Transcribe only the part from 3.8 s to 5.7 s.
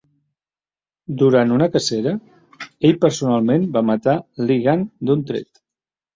matar Li Gan d'un tret.